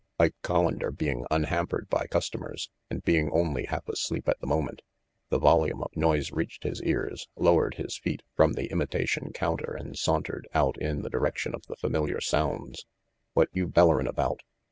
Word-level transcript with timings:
Ike 0.17 0.33
Collander, 0.41 0.89
being 0.89 1.27
unhampered 1.29 1.87
by 1.87 2.07
customers, 2.07 2.71
and 2.89 3.03
being 3.03 3.29
only 3.29 3.65
half 3.65 3.87
asleep 3.87 4.27
at 4.27 4.39
the 4.39 4.47
moment 4.47 4.81
the 5.29 5.37
volume 5.37 5.83
of 5.83 5.95
noise 5.95 6.31
reached 6.31 6.63
his 6.63 6.81
ears, 6.81 7.27
lowered 7.35 7.75
his 7.75 7.99
feet 7.99 8.23
from 8.35 8.53
the 8.53 8.71
imitation 8.71 9.31
counter 9.31 9.75
and 9.79 9.95
sauntered 9.95 10.47
out 10.55 10.75
in 10.81 11.03
the 11.03 11.09
direction 11.11 11.53
of 11.53 11.67
the 11.67 11.75
familiar 11.75 12.19
sounds. 12.19 12.87
"What 13.33 13.49
you 13.53 13.67
bellerin' 13.67 14.07
about?" 14.07 14.39